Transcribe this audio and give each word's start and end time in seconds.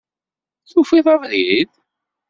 Tufiḍ 0.71 1.07
abrid? 1.13 1.71